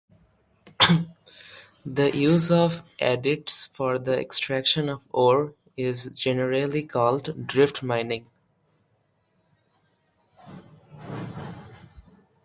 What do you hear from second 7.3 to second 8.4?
drift mining.